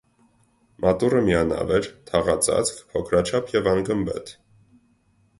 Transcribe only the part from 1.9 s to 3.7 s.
թաղածածկ, փոքրաչափ և